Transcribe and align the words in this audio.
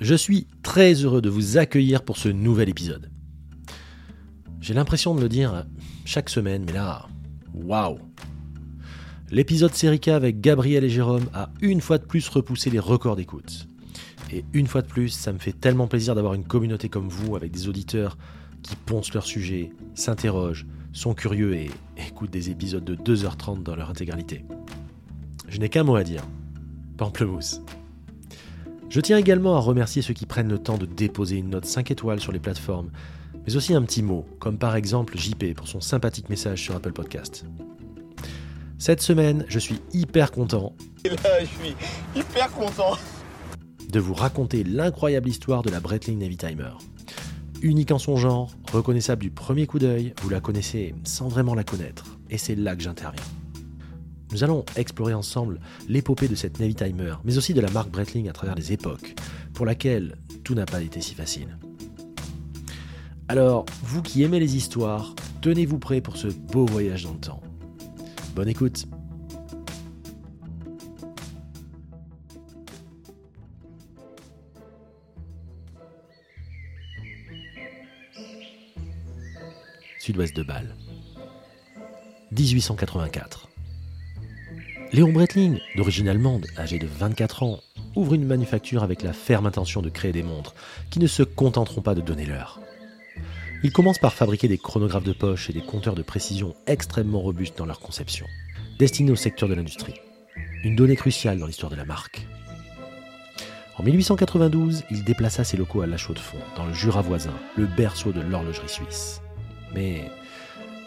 Je 0.00 0.14
suis 0.14 0.46
très 0.62 0.92
heureux 0.92 1.22
de 1.22 1.30
vous 1.30 1.56
accueillir 1.56 2.02
pour 2.02 2.18
ce 2.18 2.28
nouvel 2.28 2.68
épisode. 2.68 3.10
J'ai 4.60 4.74
l'impression 4.74 5.14
de 5.14 5.22
le 5.22 5.28
dire 5.28 5.64
chaque 6.04 6.28
semaine, 6.28 6.64
mais 6.66 6.74
là, 6.74 7.06
waouh 7.54 7.98
L'épisode 9.30 9.74
Serica 9.74 10.14
avec 10.14 10.40
Gabriel 10.40 10.84
et 10.84 10.90
Jérôme 10.90 11.26
a 11.32 11.48
une 11.62 11.80
fois 11.80 11.96
de 11.96 12.04
plus 12.04 12.28
repoussé 12.28 12.68
les 12.68 12.78
records 12.78 13.16
d'écoute. 13.16 13.68
Et 14.30 14.44
une 14.52 14.66
fois 14.66 14.82
de 14.82 14.86
plus, 14.86 15.08
ça 15.08 15.32
me 15.32 15.38
fait 15.38 15.52
tellement 15.52 15.88
plaisir 15.88 16.14
d'avoir 16.14 16.34
une 16.34 16.44
communauté 16.44 16.90
comme 16.90 17.08
vous, 17.08 17.34
avec 17.34 17.50
des 17.50 17.66
auditeurs 17.66 18.18
qui 18.62 18.76
poncent 18.76 19.14
leur 19.14 19.24
sujet, 19.24 19.70
s'interrogent, 19.94 20.66
sont 20.92 21.14
curieux 21.14 21.54
et 21.54 21.70
écoutent 21.96 22.30
des 22.30 22.50
épisodes 22.50 22.84
de 22.84 22.96
2h30 22.96 23.62
dans 23.62 23.76
leur 23.76 23.88
intégralité. 23.88 24.44
Je 25.48 25.58
n'ai 25.58 25.70
qu'un 25.70 25.84
mot 25.84 25.96
à 25.96 26.04
dire. 26.04 26.22
Pamplemousse. 26.98 27.62
Je 28.88 29.00
tiens 29.00 29.18
également 29.18 29.56
à 29.56 29.60
remercier 29.60 30.00
ceux 30.00 30.14
qui 30.14 30.26
prennent 30.26 30.48
le 30.48 30.58
temps 30.58 30.78
de 30.78 30.86
déposer 30.86 31.36
une 31.36 31.50
note 31.50 31.64
5 31.64 31.90
étoiles 31.90 32.20
sur 32.20 32.32
les 32.32 32.38
plateformes, 32.38 32.90
mais 33.44 33.56
aussi 33.56 33.74
un 33.74 33.82
petit 33.82 34.02
mot, 34.02 34.24
comme 34.38 34.58
par 34.58 34.76
exemple 34.76 35.18
JP 35.18 35.54
pour 35.54 35.66
son 35.66 35.80
sympathique 35.80 36.30
message 36.30 36.62
sur 36.62 36.76
Apple 36.76 36.92
Podcast. 36.92 37.44
Cette 38.78 39.00
semaine, 39.00 39.44
je 39.48 39.58
suis 39.58 39.80
hyper 39.92 40.30
content. 40.30 40.74
Et 41.04 41.08
là, 41.08 41.40
je 41.40 41.46
suis 41.46 41.74
hyper 42.14 42.50
content. 42.52 42.96
De 43.90 43.98
vous 43.98 44.14
raconter 44.14 44.62
l'incroyable 44.62 45.28
histoire 45.28 45.62
de 45.62 45.70
la 45.70 45.80
Breitling 45.80 46.18
Navitimer. 46.18 46.70
Unique 47.62 47.90
en 47.90 47.98
son 47.98 48.16
genre, 48.16 48.52
reconnaissable 48.70 49.22
du 49.22 49.30
premier 49.30 49.66
coup 49.66 49.78
d'œil, 49.78 50.14
vous 50.22 50.28
la 50.28 50.40
connaissez 50.40 50.94
sans 51.04 51.28
vraiment 51.28 51.54
la 51.54 51.64
connaître, 51.64 52.04
et 52.30 52.38
c'est 52.38 52.54
là 52.54 52.76
que 52.76 52.82
j'interviens. 52.82 53.24
Nous 54.36 54.44
allons 54.44 54.66
explorer 54.76 55.14
ensemble 55.14 55.60
l'épopée 55.88 56.28
de 56.28 56.34
cette 56.34 56.60
Navitimer, 56.60 57.14
mais 57.24 57.38
aussi 57.38 57.54
de 57.54 57.60
la 57.62 57.70
marque 57.70 57.88
Breitling 57.88 58.28
à 58.28 58.34
travers 58.34 58.54
les 58.54 58.70
époques, 58.70 59.14
pour 59.54 59.64
laquelle 59.64 60.18
tout 60.44 60.54
n'a 60.54 60.66
pas 60.66 60.82
été 60.82 61.00
si 61.00 61.14
facile. 61.14 61.56
Alors, 63.28 63.64
vous 63.82 64.02
qui 64.02 64.24
aimez 64.24 64.38
les 64.38 64.54
histoires, 64.54 65.14
tenez-vous 65.40 65.78
prêts 65.78 66.02
pour 66.02 66.18
ce 66.18 66.26
beau 66.26 66.66
voyage 66.66 67.04
dans 67.04 67.14
le 67.14 67.18
temps. 67.18 67.42
Bonne 68.34 68.50
écoute 68.50 68.86
Sud-ouest 79.98 80.36
de 80.36 80.42
Bâle. 80.42 80.76
1884. 82.32 83.48
Léon 84.96 85.12
Breitling, 85.12 85.58
d'origine 85.76 86.08
allemande, 86.08 86.46
âgé 86.56 86.78
de 86.78 86.86
24 86.86 87.42
ans, 87.42 87.60
ouvre 87.96 88.14
une 88.14 88.24
manufacture 88.24 88.82
avec 88.82 89.02
la 89.02 89.12
ferme 89.12 89.44
intention 89.44 89.82
de 89.82 89.90
créer 89.90 90.10
des 90.12 90.22
montres 90.22 90.54
qui 90.88 91.00
ne 91.00 91.06
se 91.06 91.22
contenteront 91.22 91.82
pas 91.82 91.94
de 91.94 92.00
donner 92.00 92.24
l'heure. 92.24 92.62
Il 93.62 93.72
commence 93.72 93.98
par 93.98 94.14
fabriquer 94.14 94.48
des 94.48 94.56
chronographes 94.56 95.04
de 95.04 95.12
poche 95.12 95.50
et 95.50 95.52
des 95.52 95.60
compteurs 95.60 95.96
de 95.96 96.00
précision 96.00 96.54
extrêmement 96.66 97.20
robustes 97.20 97.58
dans 97.58 97.66
leur 97.66 97.78
conception, 97.78 98.24
destinés 98.78 99.10
au 99.10 99.16
secteur 99.16 99.50
de 99.50 99.54
l'industrie. 99.54 100.00
Une 100.64 100.76
donnée 100.76 100.96
cruciale 100.96 101.38
dans 101.38 101.46
l'histoire 101.46 101.70
de 101.70 101.76
la 101.76 101.84
marque. 101.84 102.26
En 103.76 103.82
1892, 103.82 104.84
il 104.90 105.04
déplaça 105.04 105.44
ses 105.44 105.58
locaux 105.58 105.82
à 105.82 105.86
La 105.86 105.98
Chaux-de-Fonds, 105.98 106.38
dans 106.56 106.64
le 106.64 106.72
Jura 106.72 107.02
voisin, 107.02 107.34
le 107.58 107.66
berceau 107.66 108.12
de 108.12 108.22
l'horlogerie 108.22 108.70
suisse. 108.70 109.20
Mais 109.74 110.10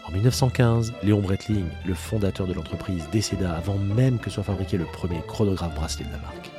en 0.06 0.12
1915, 0.12 0.92
Léon 1.02 1.20
Breitling, 1.20 1.66
le 1.86 1.94
fondateur 1.94 2.46
de 2.46 2.52
l'entreprise, 2.52 3.08
décéda 3.12 3.52
avant 3.52 3.76
même 3.76 4.18
que 4.18 4.30
soit 4.30 4.42
fabriqué 4.42 4.76
le 4.76 4.84
premier 4.84 5.20
chronographe 5.26 5.74
bracelet 5.74 6.04
de 6.04 6.12
la 6.12 6.18
marque. 6.18 6.50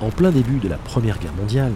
En 0.00 0.10
plein 0.10 0.30
début 0.30 0.58
de 0.58 0.68
la 0.68 0.78
Première 0.78 1.18
Guerre 1.18 1.34
mondiale, 1.34 1.72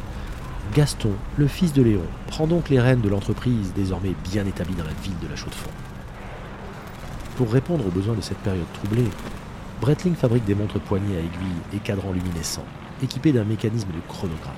Gaston, 0.74 1.12
le 1.36 1.46
fils 1.46 1.72
de 1.72 1.82
Léon, 1.82 2.06
prend 2.26 2.46
donc 2.46 2.70
les 2.70 2.80
rênes 2.80 3.02
de 3.02 3.08
l'entreprise 3.08 3.72
désormais 3.74 4.14
bien 4.30 4.46
établie 4.46 4.74
dans 4.74 4.84
la 4.84 4.94
ville 5.02 5.18
de 5.22 5.28
la 5.28 5.36
Chaux-de-Fonds. 5.36 5.70
Pour 7.36 7.52
répondre 7.52 7.86
aux 7.86 7.90
besoins 7.90 8.14
de 8.14 8.22
cette 8.22 8.38
période 8.38 8.72
troublée, 8.72 9.08
Breitling 9.80 10.14
fabrique 10.14 10.44
des 10.44 10.54
montres 10.54 10.80
poignées 10.80 11.16
à 11.16 11.20
aiguilles 11.20 11.62
et 11.74 11.78
cadrans 11.78 12.12
luminescents, 12.12 12.64
équipés 13.02 13.32
d'un 13.32 13.44
mécanisme 13.44 13.88
de 13.88 14.00
chronographe. 14.08 14.54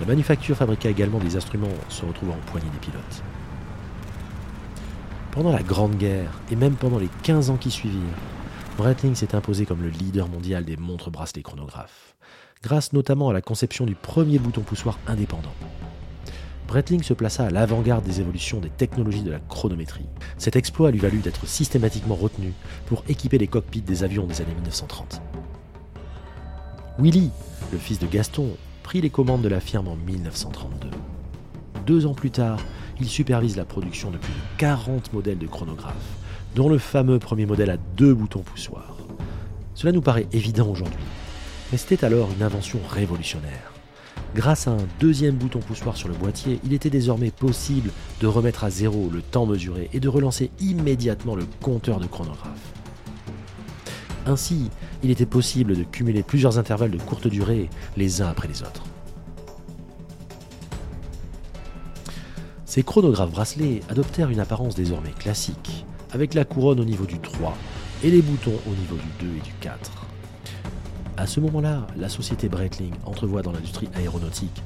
La 0.00 0.06
manufacture 0.06 0.56
fabriqua 0.56 0.90
également 0.90 1.18
des 1.18 1.36
instruments 1.36 1.68
se 1.88 2.04
retrouvant 2.04 2.34
aux 2.34 2.50
poignées 2.50 2.70
des 2.70 2.78
pilotes. 2.78 3.22
Pendant 5.30 5.52
la 5.52 5.62
Grande 5.62 5.96
Guerre, 5.96 6.40
et 6.50 6.56
même 6.56 6.74
pendant 6.74 6.98
les 6.98 7.08
15 7.22 7.50
ans 7.50 7.56
qui 7.56 7.70
suivirent, 7.70 8.00
Breitling 8.76 9.14
s'est 9.14 9.34
imposé 9.34 9.64
comme 9.64 9.82
le 9.82 9.90
leader 9.90 10.28
mondial 10.28 10.64
des 10.64 10.76
montres 10.76 11.10
bracelets 11.10 11.42
chronographes, 11.42 12.14
grâce 12.62 12.92
notamment 12.92 13.28
à 13.28 13.32
la 13.32 13.42
conception 13.42 13.86
du 13.86 13.94
premier 13.94 14.38
bouton 14.38 14.62
poussoir 14.62 14.98
indépendant. 15.06 15.54
Breitling 16.68 17.02
se 17.02 17.12
plaça 17.14 17.44
à 17.44 17.50
l'avant-garde 17.50 18.04
des 18.04 18.20
évolutions 18.20 18.58
des 18.58 18.70
technologies 18.70 19.22
de 19.22 19.30
la 19.30 19.40
chronométrie. 19.40 20.06
Cet 20.38 20.56
exploit 20.56 20.90
lui 20.90 20.98
valut 20.98 21.18
d'être 21.18 21.46
systématiquement 21.46 22.14
retenu 22.14 22.54
pour 22.86 23.04
équiper 23.08 23.38
les 23.38 23.46
cockpits 23.46 23.82
des 23.82 24.04
avions 24.04 24.26
des 24.26 24.40
années 24.40 24.54
1930. 24.54 25.20
Willy, 26.98 27.30
le 27.72 27.78
fils 27.78 27.98
de 27.98 28.06
Gaston, 28.06 28.50
prit 28.82 29.00
les 29.00 29.08
commandes 29.08 29.40
de 29.40 29.48
la 29.48 29.60
firme 29.60 29.88
en 29.88 29.96
1932. 29.96 30.90
Deux 31.86 32.04
ans 32.04 32.12
plus 32.12 32.30
tard, 32.30 32.58
il 33.00 33.06
supervise 33.06 33.56
la 33.56 33.64
production 33.64 34.10
de 34.10 34.18
plus 34.18 34.32
de 34.32 34.58
40 34.58 35.12
modèles 35.14 35.38
de 35.38 35.46
chronographes, 35.46 35.94
dont 36.54 36.68
le 36.68 36.76
fameux 36.76 37.18
premier 37.18 37.46
modèle 37.46 37.70
à 37.70 37.78
deux 37.96 38.12
boutons 38.12 38.42
poussoirs. 38.42 38.98
Cela 39.74 39.92
nous 39.92 40.02
paraît 40.02 40.26
évident 40.32 40.68
aujourd'hui, 40.68 41.00
mais 41.72 41.78
c'était 41.78 42.04
alors 42.04 42.28
une 42.36 42.42
invention 42.42 42.78
révolutionnaire. 42.90 43.72
Grâce 44.34 44.68
à 44.68 44.72
un 44.72 44.86
deuxième 45.00 45.36
bouton 45.36 45.60
poussoir 45.60 45.96
sur 45.96 46.08
le 46.08 46.14
boîtier, 46.14 46.60
il 46.62 46.74
était 46.74 46.90
désormais 46.90 47.30
possible 47.30 47.90
de 48.20 48.26
remettre 48.26 48.64
à 48.64 48.70
zéro 48.70 49.08
le 49.10 49.22
temps 49.22 49.46
mesuré 49.46 49.88
et 49.94 50.00
de 50.00 50.08
relancer 50.08 50.50
immédiatement 50.60 51.36
le 51.36 51.46
compteur 51.62 52.00
de 52.00 52.06
chronographe. 52.06 52.81
Ainsi, 54.26 54.70
il 55.02 55.10
était 55.10 55.26
possible 55.26 55.76
de 55.76 55.82
cumuler 55.82 56.22
plusieurs 56.22 56.58
intervalles 56.58 56.90
de 56.90 56.98
courte 56.98 57.26
durée 57.26 57.68
les 57.96 58.22
uns 58.22 58.28
après 58.28 58.48
les 58.48 58.62
autres. 58.62 58.84
Ces 62.64 62.82
chronographes 62.82 63.32
bracelets 63.32 63.80
adoptèrent 63.88 64.30
une 64.30 64.40
apparence 64.40 64.74
désormais 64.74 65.10
classique, 65.10 65.84
avec 66.12 66.34
la 66.34 66.44
couronne 66.44 66.80
au 66.80 66.84
niveau 66.84 67.04
du 67.04 67.18
3 67.18 67.54
et 68.04 68.10
les 68.10 68.22
boutons 68.22 68.58
au 68.66 68.70
niveau 68.70 68.96
du 68.96 69.26
2 69.26 69.36
et 69.36 69.40
du 69.40 69.52
4. 69.60 69.90
À 71.16 71.26
ce 71.26 71.40
moment-là, 71.40 71.86
la 71.96 72.08
société 72.08 72.48
Breitling 72.48 72.94
entrevoit 73.04 73.42
dans 73.42 73.52
l'industrie 73.52 73.88
aéronautique 73.94 74.62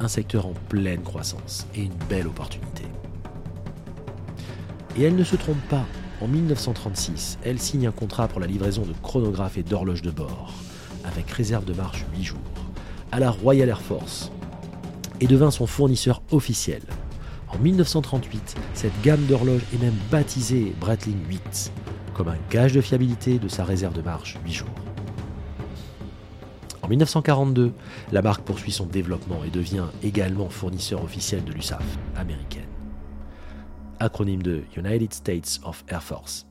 un 0.00 0.08
secteur 0.08 0.46
en 0.46 0.54
pleine 0.68 1.02
croissance 1.02 1.66
et 1.74 1.82
une 1.82 1.94
belle 2.08 2.26
opportunité. 2.26 2.82
Et 4.98 5.04
elle 5.04 5.14
ne 5.14 5.24
se 5.24 5.36
trompe 5.36 5.62
pas, 5.68 5.84
en 6.22 6.28
1936, 6.28 7.38
elle 7.44 7.58
signe 7.58 7.86
un 7.86 7.92
contrat 7.92 8.28
pour 8.28 8.40
la 8.40 8.46
livraison 8.46 8.82
de 8.82 8.94
chronographes 9.02 9.58
et 9.58 9.62
d'horloges 9.62 10.02
de 10.02 10.10
bord, 10.10 10.52
avec 11.04 11.30
réserve 11.30 11.64
de 11.64 11.74
marche 11.74 12.06
8 12.16 12.24
jours, 12.24 12.38
à 13.12 13.20
la 13.20 13.30
Royal 13.30 13.68
Air 13.68 13.80
Force, 13.80 14.30
et 15.20 15.26
devint 15.26 15.50
son 15.50 15.66
fournisseur 15.66 16.22
officiel. 16.30 16.82
En 17.48 17.58
1938, 17.58 18.56
cette 18.74 19.00
gamme 19.02 19.24
d'horloges 19.26 19.64
est 19.74 19.82
même 19.82 19.96
baptisée 20.10 20.74
Breitling 20.80 21.18
8, 21.28 21.72
comme 22.14 22.28
un 22.28 22.38
gage 22.50 22.72
de 22.72 22.80
fiabilité 22.80 23.38
de 23.38 23.48
sa 23.48 23.64
réserve 23.64 23.94
de 23.94 24.02
marche 24.02 24.38
8 24.44 24.52
jours. 24.52 24.68
En 26.82 26.88
1942, 26.88 27.72
la 28.12 28.22
marque 28.22 28.42
poursuit 28.42 28.72
son 28.72 28.86
développement 28.86 29.42
et 29.44 29.50
devient 29.50 29.86
également 30.02 30.48
fournisseur 30.48 31.02
officiel 31.02 31.44
de 31.44 31.52
l'USAF 31.52 31.84
américaine. 32.16 32.65
Acronyme 34.00 34.42
de 34.42 34.62
United 34.76 35.12
States 35.12 35.60
of 35.64 35.84
Air 35.88 36.02
Force. 36.02 36.46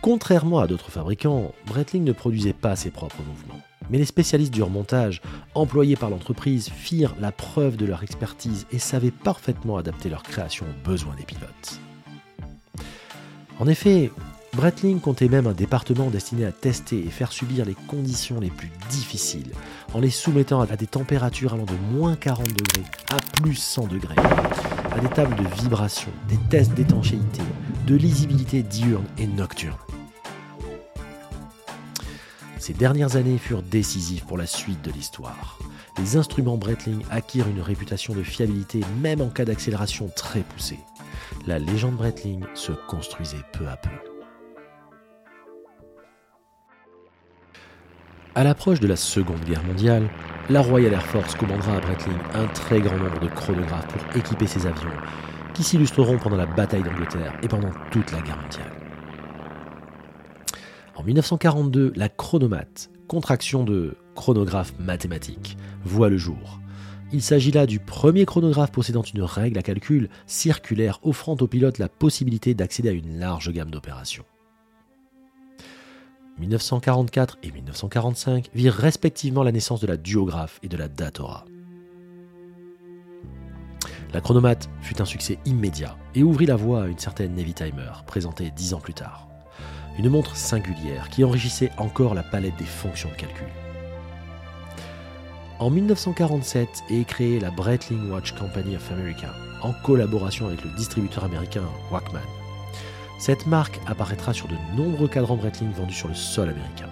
Contrairement 0.00 0.60
à 0.60 0.66
d'autres 0.66 0.90
fabricants, 0.90 1.52
Breitling 1.66 2.04
ne 2.04 2.12
produisait 2.12 2.52
pas 2.52 2.76
ses 2.76 2.90
propres 2.90 3.22
mouvements. 3.22 3.60
Mais 3.90 3.98
les 3.98 4.04
spécialistes 4.04 4.52
du 4.52 4.62
remontage, 4.62 5.20
employés 5.54 5.96
par 5.96 6.10
l'entreprise, 6.10 6.68
firent 6.68 7.14
la 7.20 7.32
preuve 7.32 7.76
de 7.76 7.86
leur 7.86 8.02
expertise 8.02 8.66
et 8.70 8.78
savaient 8.78 9.10
parfaitement 9.10 9.76
adapter 9.76 10.08
leur 10.08 10.22
création 10.22 10.66
aux 10.66 10.88
besoins 10.88 11.14
des 11.16 11.24
pilotes. 11.24 11.80
En 13.58 13.66
effet, 13.66 14.10
Breitling 14.58 14.98
comptait 14.98 15.28
même 15.28 15.46
un 15.46 15.52
département 15.52 16.10
destiné 16.10 16.44
à 16.44 16.50
tester 16.50 16.98
et 16.98 17.10
faire 17.10 17.30
subir 17.30 17.64
les 17.64 17.76
conditions 17.86 18.40
les 18.40 18.50
plus 18.50 18.72
difficiles, 18.90 19.52
en 19.94 20.00
les 20.00 20.10
soumettant 20.10 20.60
à 20.60 20.66
des 20.74 20.88
températures 20.88 21.54
allant 21.54 21.64
de 21.64 21.96
moins 21.96 22.16
40 22.16 22.48
degrés 22.48 22.90
à 23.08 23.18
plus 23.40 23.54
100 23.54 23.86
degrés, 23.86 24.16
à 24.16 24.98
des 24.98 25.08
tables 25.10 25.36
de 25.36 25.62
vibration, 25.62 26.10
des 26.28 26.38
tests 26.50 26.74
d'étanchéité, 26.74 27.40
de 27.86 27.94
lisibilité 27.94 28.64
diurne 28.64 29.06
et 29.16 29.28
nocturne. 29.28 29.78
Ces 32.58 32.72
dernières 32.72 33.14
années 33.14 33.38
furent 33.38 33.62
décisives 33.62 34.24
pour 34.24 34.38
la 34.38 34.46
suite 34.46 34.82
de 34.82 34.90
l'histoire. 34.90 35.60
Les 35.98 36.16
instruments 36.16 36.56
Breitling 36.56 37.04
acquirent 37.12 37.46
une 37.46 37.60
réputation 37.60 38.12
de 38.12 38.24
fiabilité 38.24 38.80
même 39.00 39.20
en 39.20 39.28
cas 39.28 39.44
d'accélération 39.44 40.10
très 40.16 40.40
poussée. 40.40 40.80
La 41.46 41.60
légende 41.60 41.94
Breitling 41.94 42.42
se 42.54 42.72
construisait 42.72 43.36
peu 43.52 43.68
à 43.68 43.76
peu. 43.76 44.07
À 48.38 48.44
l'approche 48.44 48.78
de 48.78 48.86
la 48.86 48.94
Seconde 48.94 49.44
Guerre 49.44 49.64
mondiale, 49.64 50.08
la 50.48 50.62
Royal 50.62 50.92
Air 50.92 51.04
Force 51.04 51.34
commandera 51.34 51.74
à 51.74 51.80
Breitling 51.80 52.18
un 52.34 52.46
très 52.46 52.80
grand 52.80 52.96
nombre 52.96 53.18
de 53.18 53.26
chronographes 53.26 53.88
pour 53.88 54.16
équiper 54.16 54.46
ses 54.46 54.64
avions, 54.64 54.92
qui 55.54 55.64
s'illustreront 55.64 56.18
pendant 56.18 56.36
la 56.36 56.46
bataille 56.46 56.84
d'Angleterre 56.84 57.36
et 57.42 57.48
pendant 57.48 57.72
toute 57.90 58.12
la 58.12 58.20
guerre 58.20 58.40
mondiale. 58.40 58.70
En 60.94 61.02
1942, 61.02 61.92
la 61.96 62.08
chronomate, 62.08 62.90
contraction 63.08 63.64
de 63.64 63.96
chronographe 64.14 64.72
mathématique, 64.78 65.56
voit 65.84 66.08
le 66.08 66.16
jour. 66.16 66.60
Il 67.12 67.22
s'agit 67.22 67.50
là 67.50 67.66
du 67.66 67.80
premier 67.80 68.24
chronographe 68.24 68.70
possédant 68.70 69.02
une 69.02 69.22
règle 69.22 69.58
à 69.58 69.62
calcul 69.62 70.08
circulaire 70.28 71.00
offrant 71.02 71.34
aux 71.40 71.48
pilotes 71.48 71.78
la 71.78 71.88
possibilité 71.88 72.54
d'accéder 72.54 72.90
à 72.90 72.92
une 72.92 73.18
large 73.18 73.50
gamme 73.50 73.72
d'opérations. 73.72 74.24
1944 76.38 77.38
et 77.42 77.50
1945 77.50 78.50
virent 78.54 78.74
respectivement 78.74 79.42
la 79.42 79.52
naissance 79.52 79.80
de 79.80 79.86
la 79.86 79.96
duographe 79.96 80.60
et 80.62 80.68
de 80.68 80.76
la 80.76 80.88
datora. 80.88 81.44
La 84.14 84.20
chronomate 84.20 84.70
fut 84.80 85.02
un 85.02 85.04
succès 85.04 85.38
immédiat 85.44 85.96
et 86.14 86.22
ouvrit 86.22 86.46
la 86.46 86.56
voie 86.56 86.84
à 86.84 86.86
une 86.86 86.98
certaine 86.98 87.34
Navy 87.34 87.52
Timer, 87.52 87.92
présentée 88.06 88.50
dix 88.50 88.72
ans 88.72 88.80
plus 88.80 88.94
tard. 88.94 89.28
Une 89.98 90.08
montre 90.08 90.36
singulière 90.36 91.08
qui 91.10 91.24
enrichissait 91.24 91.70
encore 91.76 92.14
la 92.14 92.22
palette 92.22 92.56
des 92.56 92.64
fonctions 92.64 93.10
de 93.10 93.16
calcul. 93.16 93.48
En 95.58 95.70
1947 95.70 96.84
est 96.88 97.04
créée 97.04 97.40
la 97.40 97.50
Breitling 97.50 98.10
Watch 98.10 98.32
Company 98.32 98.76
of 98.76 98.92
America 98.92 99.34
en 99.60 99.72
collaboration 99.72 100.46
avec 100.46 100.62
le 100.62 100.70
distributeur 100.70 101.24
américain 101.24 101.64
Wachman. 101.90 102.37
Cette 103.18 103.48
marque 103.48 103.80
apparaîtra 103.86 104.32
sur 104.32 104.46
de 104.46 104.54
nombreux 104.76 105.08
cadrans 105.08 105.36
Breitling 105.36 105.72
vendus 105.72 105.94
sur 105.94 106.08
le 106.08 106.14
sol 106.14 106.48
américain. 106.48 106.88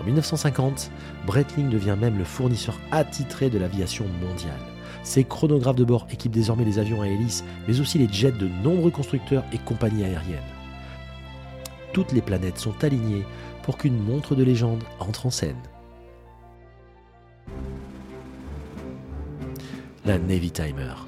En 0.00 0.04
1950, 0.04 0.90
Breitling 1.26 1.68
devient 1.68 1.96
même 2.00 2.16
le 2.16 2.24
fournisseur 2.24 2.78
attitré 2.90 3.50
de 3.50 3.58
l'aviation 3.58 4.06
mondiale. 4.22 4.60
Ses 5.02 5.24
chronographes 5.24 5.76
de 5.76 5.84
bord 5.84 6.06
équipent 6.10 6.32
désormais 6.32 6.64
les 6.64 6.78
avions 6.78 7.02
à 7.02 7.08
hélice, 7.08 7.44
mais 7.66 7.80
aussi 7.80 7.98
les 7.98 8.08
jets 8.08 8.32
de 8.32 8.48
nombreux 8.48 8.90
constructeurs 8.90 9.44
et 9.52 9.58
compagnies 9.58 10.04
aériennes. 10.04 10.40
Toutes 11.92 12.12
les 12.12 12.22
planètes 12.22 12.58
sont 12.58 12.84
alignées 12.84 13.24
pour 13.62 13.76
qu'une 13.76 13.98
montre 14.02 14.34
de 14.34 14.44
légende 14.44 14.84
entre 14.98 15.26
en 15.26 15.30
scène. 15.30 15.56
La 20.06 20.18
Navy 20.18 20.50
Timer. 20.50 21.07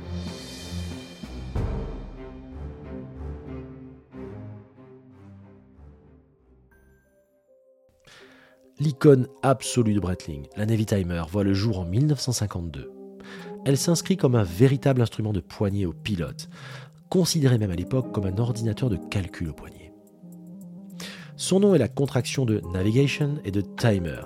L'icône 8.80 9.28
absolue 9.42 9.92
de 9.92 10.00
Breitling, 10.00 10.46
la 10.56 10.64
Navy 10.64 10.86
Timer, 10.86 11.22
voit 11.30 11.44
le 11.44 11.52
jour 11.52 11.80
en 11.80 11.84
1952. 11.84 12.90
Elle 13.66 13.76
s'inscrit 13.76 14.16
comme 14.16 14.34
un 14.34 14.42
véritable 14.42 15.02
instrument 15.02 15.34
de 15.34 15.40
poignée 15.40 15.84
au 15.84 15.92
pilote, 15.92 16.48
considéré 17.10 17.58
même 17.58 17.72
à 17.72 17.76
l'époque 17.76 18.10
comme 18.10 18.24
un 18.24 18.38
ordinateur 18.38 18.88
de 18.88 18.96
calcul 18.96 19.50
au 19.50 19.52
poignet. 19.52 19.92
Son 21.36 21.60
nom 21.60 21.74
est 21.74 21.78
la 21.78 21.88
contraction 21.88 22.46
de 22.46 22.62
Navigation 22.72 23.34
et 23.44 23.50
de 23.50 23.60
Timer. 23.60 24.22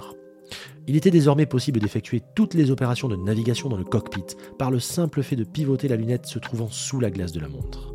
Il 0.86 0.94
était 0.94 1.10
désormais 1.10 1.46
possible 1.46 1.80
d'effectuer 1.80 2.22
toutes 2.36 2.54
les 2.54 2.70
opérations 2.70 3.08
de 3.08 3.16
navigation 3.16 3.68
dans 3.68 3.76
le 3.76 3.82
cockpit 3.82 4.36
par 4.56 4.70
le 4.70 4.78
simple 4.78 5.24
fait 5.24 5.34
de 5.34 5.42
pivoter 5.42 5.88
la 5.88 5.96
lunette 5.96 6.26
se 6.26 6.38
trouvant 6.38 6.68
sous 6.70 7.00
la 7.00 7.10
glace 7.10 7.32
de 7.32 7.40
la 7.40 7.48
montre. 7.48 7.92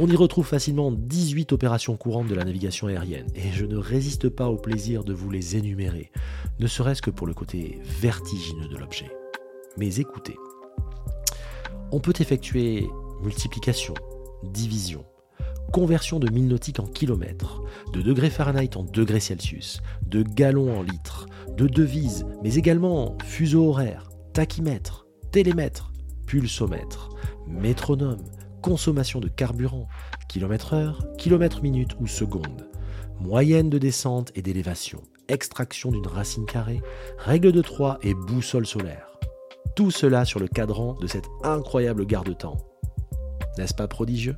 On 0.00 0.06
y 0.06 0.14
retrouve 0.14 0.46
facilement 0.46 0.92
18 0.92 1.52
opérations 1.52 1.96
courantes 1.96 2.28
de 2.28 2.34
la 2.36 2.44
navigation 2.44 2.86
aérienne, 2.86 3.26
et 3.34 3.50
je 3.50 3.64
ne 3.64 3.76
résiste 3.76 4.28
pas 4.28 4.48
au 4.48 4.56
plaisir 4.56 5.02
de 5.02 5.12
vous 5.12 5.28
les 5.28 5.56
énumérer, 5.56 6.12
ne 6.60 6.68
serait-ce 6.68 7.02
que 7.02 7.10
pour 7.10 7.26
le 7.26 7.34
côté 7.34 7.80
vertigineux 7.82 8.68
de 8.68 8.76
l'objet. 8.76 9.10
Mais 9.76 9.96
écoutez, 9.96 10.36
on 11.90 11.98
peut 11.98 12.14
effectuer 12.20 12.86
multiplication, 13.24 13.94
division, 14.44 15.04
conversion 15.72 16.20
de 16.20 16.30
1000 16.30 16.46
nautiques 16.46 16.78
en 16.78 16.86
kilomètres, 16.86 17.60
de 17.92 18.00
degrés 18.00 18.30
Fahrenheit 18.30 18.76
en 18.76 18.84
degrés 18.84 19.18
Celsius, 19.18 19.80
de 20.06 20.22
gallons 20.22 20.78
en 20.78 20.82
litres, 20.82 21.26
de 21.56 21.66
devises, 21.66 22.24
mais 22.44 22.54
également 22.54 23.18
fuseau 23.24 23.70
horaire, 23.70 24.10
tachymètre, 24.32 25.08
télémètre, 25.32 25.92
pulsomètre, 26.24 27.08
métronome, 27.48 28.22
consommation 28.60 29.20
de 29.20 29.28
carburant, 29.28 29.88
kilomètre-heure, 30.28 31.04
kilomètre-minute 31.16 31.96
ou 32.00 32.06
seconde, 32.06 32.68
moyenne 33.20 33.70
de 33.70 33.78
descente 33.78 34.32
et 34.34 34.42
d'élévation, 34.42 35.02
extraction 35.28 35.90
d'une 35.90 36.06
racine 36.06 36.46
carrée, 36.46 36.80
règle 37.18 37.52
de 37.52 37.62
3 37.62 37.98
et 38.02 38.14
boussole 38.14 38.66
solaire. 38.66 39.18
Tout 39.76 39.90
cela 39.90 40.24
sur 40.24 40.40
le 40.40 40.48
cadran 40.48 40.94
de 40.94 41.06
cette 41.06 41.28
incroyable 41.44 42.06
garde-temps. 42.06 42.56
N'est-ce 43.56 43.74
pas 43.74 43.88
prodigieux? 43.88 44.36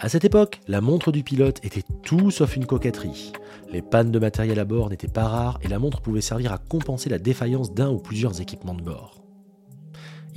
À 0.00 0.08
cette 0.08 0.24
époque, 0.24 0.60
la 0.68 0.80
montre 0.80 1.10
du 1.10 1.24
pilote 1.24 1.58
était 1.64 1.82
tout 2.04 2.30
sauf 2.30 2.54
une 2.54 2.66
coquetterie. 2.66 3.32
Les 3.72 3.82
pannes 3.82 4.12
de 4.12 4.18
matériel 4.20 4.60
à 4.60 4.64
bord 4.64 4.90
n'étaient 4.90 5.08
pas 5.08 5.26
rares 5.26 5.58
et 5.62 5.68
la 5.68 5.80
montre 5.80 6.00
pouvait 6.00 6.20
servir 6.20 6.52
à 6.52 6.58
compenser 6.58 7.10
la 7.10 7.18
défaillance 7.18 7.74
d'un 7.74 7.90
ou 7.90 7.98
plusieurs 7.98 8.40
équipements 8.40 8.74
de 8.74 8.82
bord. 8.82 9.27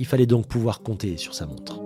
Il 0.02 0.06
fallait 0.06 0.26
donc 0.26 0.48
pouvoir 0.48 0.82
compter 0.82 1.16
sur 1.16 1.32
sa 1.32 1.46
montre. 1.46 1.80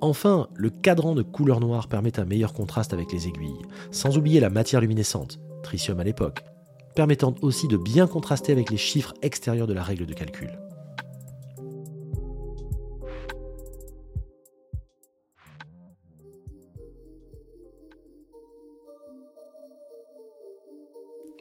Enfin, 0.00 0.48
le 0.54 0.70
cadran 0.70 1.14
de 1.14 1.20
couleur 1.20 1.60
noire 1.60 1.88
permet 1.88 2.18
un 2.18 2.24
meilleur 2.24 2.54
contraste 2.54 2.94
avec 2.94 3.12
les 3.12 3.28
aiguilles, 3.28 3.60
sans 3.90 4.16
oublier 4.16 4.40
la 4.40 4.48
matière 4.48 4.80
luminescente, 4.80 5.40
tritium 5.62 6.00
à 6.00 6.04
l'époque, 6.04 6.42
permettant 6.94 7.34
aussi 7.42 7.68
de 7.68 7.76
bien 7.76 8.06
contraster 8.06 8.50
avec 8.50 8.70
les 8.70 8.78
chiffres 8.78 9.12
extérieurs 9.20 9.66
de 9.66 9.74
la 9.74 9.82
règle 9.82 10.06
de 10.06 10.14
calcul. 10.14 10.58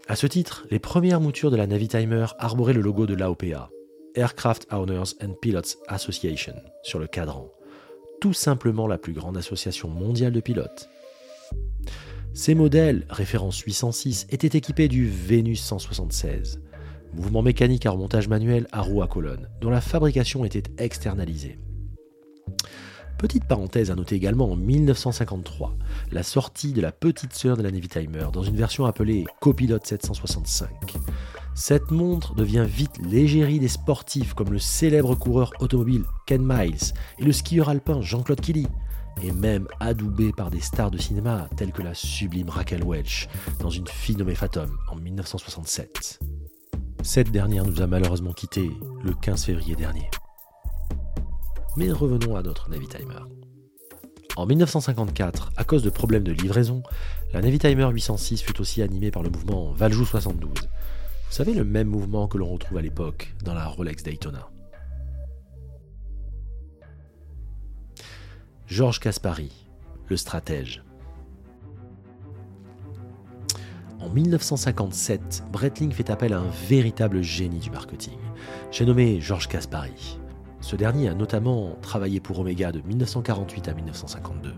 À 0.10 0.18
ce 0.18 0.28
titre, 0.28 0.68
les 0.70 0.80
premières 0.80 1.22
moutures 1.22 1.50
de 1.50 1.56
la 1.56 1.66
Navitimer 1.66 2.26
arboraient 2.40 2.74
le 2.74 2.82
logo 2.82 3.06
de 3.06 3.14
l'AOPA, 3.14 3.70
Aircraft 4.16 4.68
Owners 4.72 5.16
and 5.22 5.34
Pilots 5.42 5.78
Association, 5.88 6.54
sur 6.84 7.00
le 7.00 7.08
cadran, 7.08 7.52
tout 8.22 8.34
simplement 8.34 8.88
la 8.88 8.98
plus 8.98 9.14
grande 9.14 9.38
association 9.38 9.90
mondiale 9.90 10.32
de 10.32 10.40
pilotes. 10.40 10.90
Ces 12.34 12.56
modèles, 12.56 13.06
référence 13.10 13.60
806, 13.60 14.28
étaient 14.30 14.58
équipés 14.58 14.88
du 14.88 15.10
Venus 15.10 15.62
176, 15.62 16.62
mouvement 17.14 17.42
mécanique 17.42 17.86
à 17.86 17.92
remontage 17.92 18.28
manuel 18.28 18.68
à 18.72 18.82
roue 18.82 19.02
à 19.02 19.08
colonne, 19.08 19.50
dont 19.62 19.70
la 19.70 19.82
fabrication 19.82 20.46
était 20.46 20.64
externalisée. 20.78 21.60
Petite 23.18 23.46
parenthèse 23.46 23.90
à 23.90 23.96
noter 23.96 24.16
également 24.16 24.52
en 24.52 24.56
1953, 24.56 25.78
la 26.12 26.24
sortie 26.24 26.74
de 26.74 26.82
la 26.82 26.92
petite 26.92 27.34
sœur 27.34 27.56
de 27.56 27.64
la 27.64 27.72
Navy 27.72 27.88
Timer 27.88 28.28
dans 28.34 28.44
une 28.44 28.58
version 28.58 28.86
appelée 28.86 29.26
Copilot 29.40 29.80
765. 29.84 30.70
Cette 31.56 31.92
montre 31.92 32.34
devient 32.34 32.66
vite 32.68 32.98
l'égérie 33.00 33.60
des 33.60 33.68
sportifs 33.68 34.34
comme 34.34 34.52
le 34.52 34.60
célèbre 34.60 35.16
coureur 35.16 35.52
automobile 35.60 36.04
Ken 36.26 36.44
Miles 36.44 36.94
et 37.20 37.24
le 37.24 37.32
skieur 37.32 37.70
alpin 37.70 38.02
Jean-Claude 38.02 38.42
Killy, 38.42 38.68
et 39.22 39.32
même 39.32 39.68
adoubée 39.80 40.32
par 40.32 40.50
des 40.50 40.62
stars 40.62 40.90
de 40.90 40.98
cinéma 40.98 41.48
telles 41.56 41.72
que 41.72 41.84
la 41.84 41.94
sublime 41.94 42.50
Raquel 42.50 42.84
Welch 42.84 43.30
dans 43.60 43.70
une 43.70 43.88
fille 43.88 44.16
nommée 44.16 44.34
Fatum 44.34 44.76
en 44.92 44.96
1967. 44.96 46.20
Cette 47.04 47.32
dernière 47.32 47.66
nous 47.66 47.82
a 47.82 47.88
malheureusement 47.88 48.34
quittés 48.34 48.72
le 49.04 49.14
15 49.14 49.46
février 49.46 49.76
dernier. 49.76 50.10
Mais 51.78 51.92
revenons 51.92 52.36
à 52.36 52.42
notre 52.42 52.70
Navitimer. 52.70 53.20
En 54.36 54.48
1954, 54.48 55.52
à 55.56 55.64
cause 55.64 55.84
de 55.84 55.92
problèmes 55.92 56.24
de 56.24 56.32
livraison, 56.32 56.82
la 57.32 57.42
Navitimer 57.42 57.88
806 57.92 58.42
fut 58.42 58.60
aussi 58.60 58.82
animée 58.82 59.12
par 59.12 59.22
le 59.22 59.30
mouvement 59.30 59.72
Valjou 59.74 60.06
72. 60.06 60.52
Vous 61.34 61.38
savez 61.38 61.56
le 61.56 61.64
même 61.64 61.88
mouvement 61.88 62.28
que 62.28 62.38
l'on 62.38 62.48
retrouve 62.48 62.78
à 62.78 62.84
l'époque 62.84 63.34
dans 63.44 63.56
la 63.56 63.66
Rolex 63.66 64.04
Daytona. 64.04 64.52
Georges 68.68 69.00
Caspari, 69.00 69.52
le 70.10 70.16
stratège. 70.16 70.84
En 74.00 74.10
1957, 74.10 75.46
Breitling 75.52 75.92
fait 75.92 76.12
appel 76.12 76.34
à 76.34 76.40
un 76.40 76.50
véritable 76.70 77.24
génie 77.24 77.58
du 77.58 77.72
marketing. 77.72 78.20
J'ai 78.70 78.86
nommé 78.86 79.20
Georges 79.20 79.48
Caspari. 79.48 80.20
Ce 80.62 80.76
dernier 80.76 81.10
a 81.10 81.16
notamment 81.16 81.76
travaillé 81.82 82.20
pour 82.20 82.38
Omega 82.38 82.72
de 82.72 82.82
1948 82.82 83.70
à 83.70 83.74
1952. 83.74 84.54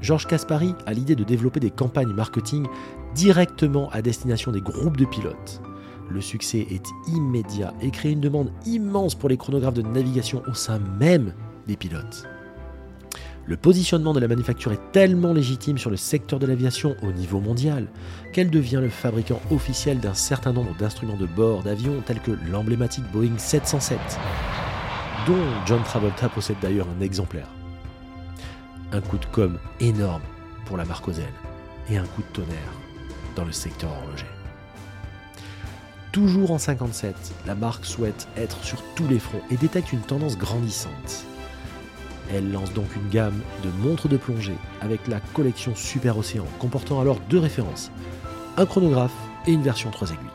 Georges 0.00 0.28
Caspari 0.28 0.72
a 0.86 0.92
l'idée 0.92 1.16
de 1.16 1.24
développer 1.24 1.58
des 1.58 1.72
campagnes 1.72 2.12
marketing 2.12 2.68
directement 3.16 3.90
à 3.90 4.02
destination 4.02 4.52
des 4.52 4.60
groupes 4.60 4.96
de 4.96 5.04
pilotes. 5.04 5.60
Le 6.10 6.20
succès 6.20 6.66
est 6.70 6.84
immédiat 7.08 7.72
et 7.80 7.90
crée 7.90 8.10
une 8.10 8.20
demande 8.20 8.50
immense 8.66 9.14
pour 9.14 9.28
les 9.28 9.36
chronographes 9.36 9.74
de 9.74 9.82
navigation 9.82 10.42
au 10.48 10.54
sein 10.54 10.80
même 10.98 11.32
des 11.66 11.76
pilotes. 11.76 12.26
Le 13.46 13.56
positionnement 13.56 14.12
de 14.12 14.20
la 14.20 14.28
manufacture 14.28 14.72
est 14.72 14.92
tellement 14.92 15.32
légitime 15.32 15.78
sur 15.78 15.90
le 15.90 15.96
secteur 15.96 16.38
de 16.38 16.46
l'aviation 16.46 16.94
au 17.02 17.10
niveau 17.10 17.40
mondial 17.40 17.88
qu'elle 18.32 18.50
devient 18.50 18.78
le 18.80 18.88
fabricant 18.88 19.40
officiel 19.50 19.98
d'un 19.98 20.14
certain 20.14 20.52
nombre 20.52 20.76
d'instruments 20.76 21.16
de 21.16 21.26
bord 21.26 21.62
d'avions 21.62 22.00
tels 22.06 22.20
que 22.20 22.32
l'emblématique 22.50 23.10
Boeing 23.12 23.38
707, 23.38 23.98
dont 25.26 25.34
John 25.66 25.82
Travolta 25.82 26.28
possède 26.28 26.58
d'ailleurs 26.60 26.86
un 26.96 27.00
exemplaire. 27.00 27.48
Un 28.92 29.00
coup 29.00 29.18
de 29.18 29.26
com 29.26 29.58
énorme 29.80 30.22
pour 30.66 30.76
la 30.76 30.84
marque 30.84 31.08
Ozel 31.08 31.32
et 31.88 31.96
un 31.96 32.04
coup 32.04 32.22
de 32.22 32.32
tonnerre 32.32 32.72
dans 33.36 33.44
le 33.44 33.52
secteur 33.52 33.90
horloger. 33.90 34.39
Toujours 36.12 36.50
en 36.50 36.58
57, 36.58 37.14
la 37.46 37.54
marque 37.54 37.84
souhaite 37.84 38.26
être 38.36 38.64
sur 38.64 38.82
tous 38.96 39.06
les 39.06 39.20
fronts 39.20 39.42
et 39.50 39.56
détecte 39.56 39.92
une 39.92 40.00
tendance 40.00 40.36
grandissante. 40.36 41.24
Elle 42.32 42.50
lance 42.50 42.72
donc 42.72 42.96
une 42.96 43.08
gamme 43.10 43.40
de 43.62 43.70
montres 43.86 44.08
de 44.08 44.16
plongée 44.16 44.56
avec 44.80 45.06
la 45.06 45.20
collection 45.20 45.74
Super 45.76 46.18
Océan, 46.18 46.46
comportant 46.58 47.00
alors 47.00 47.20
deux 47.28 47.38
références, 47.38 47.92
un 48.56 48.66
chronographe 48.66 49.14
et 49.46 49.52
une 49.52 49.62
version 49.62 49.90
3 49.90 50.10
aiguilles. 50.10 50.26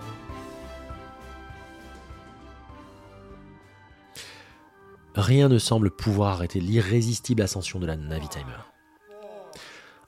Rien 5.15 5.50
ne 5.50 5.60
semble 5.60 5.91
pouvoir 5.91 6.34
arrêter 6.34 6.62
l'irrésistible 6.62 7.41
ascension 7.41 7.79
de 7.79 7.86
la 7.86 7.98
Navitimer. 7.98 8.75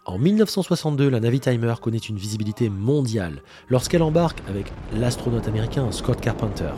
En 0.08 0.18
1962, 0.18 1.10
la 1.10 1.20
Navitimer 1.20 1.74
connaît 1.82 1.98
une 1.98 2.16
visibilité 2.16 2.70
mondiale 2.70 3.42
lorsqu'elle 3.68 4.02
embarque 4.02 4.42
avec 4.48 4.72
l'astronaute 4.94 5.50
américain 5.50 5.92
Scott 5.92 6.22
Carpenter 6.22 6.72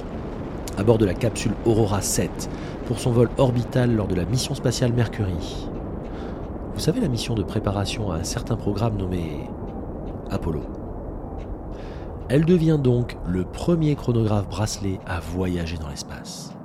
à 0.80 0.84
bord 0.84 0.98
de 0.98 1.06
la 1.06 1.14
capsule 1.14 1.52
Aurora 1.64 2.02
7 2.02 2.50
pour 2.88 3.00
son 3.00 3.12
vol 3.12 3.30
orbital 3.38 3.96
lors 3.96 4.08
de 4.08 4.16
la 4.16 4.26
mission 4.26 4.56
spatiale 4.56 4.94
Mercury. 4.94 5.68
Vous 6.74 6.80
savez 6.80 7.02
la 7.02 7.08
mission 7.08 7.36
de 7.36 7.44
préparation 7.44 8.12
à 8.12 8.16
un 8.16 8.24
certain 8.24 8.56
programme 8.56 8.98
nommé 8.98 9.48
Apollo. 10.32 10.64
Elle 12.30 12.46
devient 12.46 12.80
donc 12.82 13.16
le 13.28 13.44
premier 13.46 13.96
chronographe 13.96 14.50
bracelet 14.50 15.00
à 15.06 15.20
voyager 15.20 15.78
dans 15.78 15.90
l'espace. 15.90 16.56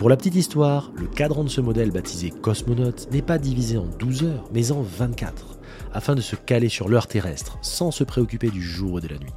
Pour 0.00 0.08
la 0.08 0.16
petite 0.16 0.34
histoire, 0.34 0.92
le 0.96 1.06
cadran 1.06 1.44
de 1.44 1.50
ce 1.50 1.60
modèle 1.60 1.90
baptisé 1.90 2.30
Cosmonaut 2.30 3.06
n'est 3.10 3.20
pas 3.20 3.36
divisé 3.36 3.76
en 3.76 3.84
12 3.84 4.24
heures, 4.24 4.48
mais 4.50 4.72
en 4.72 4.80
24, 4.80 5.58
afin 5.92 6.14
de 6.14 6.22
se 6.22 6.36
caler 6.36 6.70
sur 6.70 6.88
l'heure 6.88 7.06
terrestre 7.06 7.58
sans 7.60 7.90
se 7.90 8.02
préoccuper 8.02 8.48
du 8.48 8.62
jour 8.62 8.96
et 8.96 9.02
de 9.02 9.08
la 9.08 9.18
nuit. 9.18 9.34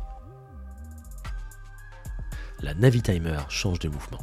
La 2.61 2.73
Navitimer 2.75 3.39
change 3.49 3.79
de 3.79 3.89
mouvement. 3.89 4.21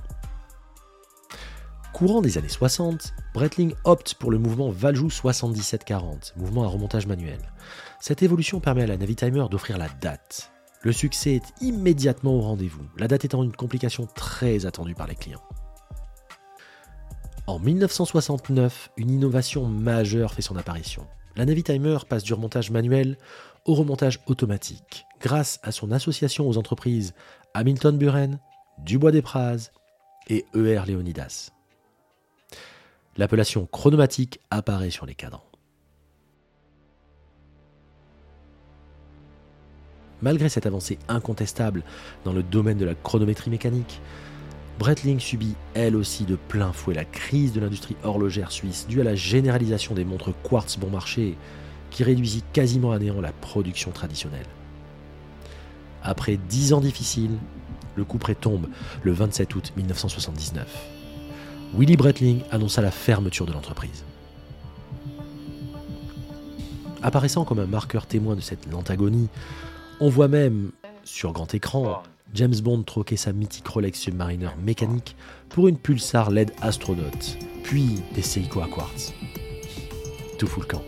Courant 1.92 2.22
des 2.22 2.38
années 2.38 2.48
60, 2.48 3.12
Breitling 3.34 3.74
opte 3.84 4.14
pour 4.14 4.30
le 4.30 4.38
mouvement 4.38 4.70
Valjoux 4.70 5.10
7740, 5.10 6.32
mouvement 6.38 6.64
à 6.64 6.68
remontage 6.68 7.06
manuel. 7.06 7.52
Cette 8.00 8.22
évolution 8.22 8.60
permet 8.60 8.84
à 8.84 8.86
la 8.86 8.96
Navitimer 8.96 9.44
d'offrir 9.50 9.76
la 9.76 9.90
date. 10.00 10.50
Le 10.80 10.92
succès 10.92 11.34
est 11.34 11.62
immédiatement 11.62 12.32
au 12.32 12.40
rendez-vous, 12.40 12.86
la 12.96 13.08
date 13.08 13.26
étant 13.26 13.44
une 13.44 13.54
complication 13.54 14.06
très 14.14 14.64
attendue 14.64 14.94
par 14.94 15.06
les 15.06 15.16
clients. 15.16 15.42
En 17.50 17.58
1969, 17.58 18.92
une 18.96 19.10
innovation 19.10 19.66
majeure 19.66 20.34
fait 20.34 20.40
son 20.40 20.56
apparition. 20.56 21.04
La 21.34 21.44
Navitimer 21.44 21.98
passe 22.08 22.22
du 22.22 22.32
remontage 22.32 22.70
manuel 22.70 23.18
au 23.64 23.74
remontage 23.74 24.20
automatique, 24.28 25.04
grâce 25.20 25.58
à 25.64 25.72
son 25.72 25.90
association 25.90 26.48
aux 26.48 26.58
entreprises 26.58 27.12
Hamilton 27.54 27.98
Buren, 27.98 28.38
Dubois 28.78 29.10
des 29.10 29.24
et 30.28 30.46
ER 30.54 30.82
Leonidas. 30.86 31.50
L'appellation 33.16 33.66
chronomatique 33.66 34.38
apparaît 34.52 34.90
sur 34.90 35.04
les 35.04 35.16
cadrans. 35.16 35.42
Malgré 40.22 40.48
cette 40.48 40.66
avancée 40.66 41.00
incontestable 41.08 41.82
dans 42.24 42.32
le 42.32 42.44
domaine 42.44 42.78
de 42.78 42.84
la 42.84 42.94
chronométrie 42.94 43.50
mécanique, 43.50 44.00
Breitling 44.80 45.20
subit 45.20 45.56
elle 45.74 45.94
aussi 45.94 46.24
de 46.24 46.36
plein 46.36 46.72
fouet 46.72 46.94
la 46.94 47.04
crise 47.04 47.52
de 47.52 47.60
l'industrie 47.60 47.96
horlogère 48.02 48.50
suisse 48.50 48.86
due 48.88 49.02
à 49.02 49.04
la 49.04 49.14
généralisation 49.14 49.94
des 49.94 50.06
montres 50.06 50.32
quartz 50.42 50.78
bon 50.78 50.88
marché 50.88 51.36
qui 51.90 52.02
réduisit 52.02 52.42
quasiment 52.54 52.90
à 52.90 52.98
néant 52.98 53.20
la 53.20 53.30
production 53.30 53.90
traditionnelle. 53.90 54.46
Après 56.02 56.38
dix 56.48 56.72
ans 56.72 56.80
difficiles, 56.80 57.36
le 57.94 58.04
coup 58.04 58.16
près 58.16 58.34
tombe 58.34 58.68
le 59.02 59.12
27 59.12 59.54
août 59.54 59.72
1979. 59.76 60.66
Willy 61.74 61.98
Breitling 61.98 62.40
annonça 62.50 62.80
la 62.80 62.90
fermeture 62.90 63.44
de 63.44 63.52
l'entreprise. 63.52 64.06
Apparaissant 67.02 67.44
comme 67.44 67.58
un 67.58 67.66
marqueur 67.66 68.06
témoin 68.06 68.34
de 68.34 68.40
cette 68.40 68.64
lente 68.72 68.90
agonie, 68.90 69.28
on 70.00 70.08
voit 70.08 70.28
même, 70.28 70.70
sur 71.04 71.34
grand 71.34 71.52
écran, 71.52 72.02
James 72.34 72.54
Bond 72.62 72.82
troquait 72.84 73.16
sa 73.16 73.32
mythique 73.32 73.66
Rolex 73.66 73.98
Submariner 73.98 74.50
mécanique 74.62 75.16
pour 75.48 75.66
une 75.66 75.76
Pulsar 75.76 76.30
LED 76.30 76.52
astronaute, 76.60 77.36
puis 77.64 77.96
des 78.14 78.22
Seiko 78.22 78.60
à 78.60 78.68
quartz. 78.68 79.12
Tout 80.38 80.46
fout 80.46 80.62
le 80.62 80.68
camp. 80.68 80.82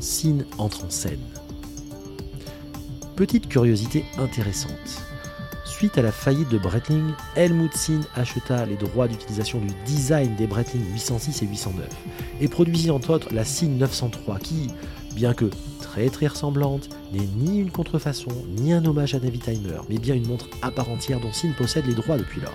Sin 0.00 0.38
entre 0.58 0.84
en 0.84 0.90
scène. 0.90 1.20
Petite 3.16 3.48
curiosité 3.48 4.04
intéressante. 4.16 5.02
Suite 5.64 5.98
à 5.98 6.02
la 6.02 6.12
faillite 6.12 6.48
de 6.48 6.58
Breitling, 6.58 7.12
Helmut 7.36 7.72
Sin 7.74 8.00
acheta 8.14 8.64
les 8.64 8.76
droits 8.76 9.08
d'utilisation 9.08 9.60
du 9.60 9.74
design 9.84 10.34
des 10.36 10.46
Breitling 10.46 10.84
806 10.92 11.42
et 11.42 11.46
809 11.46 11.88
et 12.40 12.48
produisit 12.48 12.90
entre 12.90 13.10
autres 13.10 13.34
la 13.34 13.44
Sin 13.44 13.68
903 13.68 14.38
qui, 14.38 14.68
bien 15.18 15.34
que 15.34 15.50
très 15.80 16.10
très 16.10 16.28
ressemblante, 16.28 16.88
n'est 17.12 17.26
ni 17.26 17.58
une 17.58 17.72
contrefaçon, 17.72 18.30
ni 18.46 18.72
un 18.72 18.84
hommage 18.84 19.16
à 19.16 19.18
David 19.18 19.42
Timer, 19.42 19.80
mais 19.88 19.98
bien 19.98 20.14
une 20.14 20.28
montre 20.28 20.46
à 20.62 20.70
part 20.70 20.88
entière 20.88 21.18
dont 21.18 21.32
Sin 21.32 21.50
possède 21.58 21.86
les 21.86 21.94
droits 21.94 22.16
depuis 22.16 22.40
lors. 22.40 22.54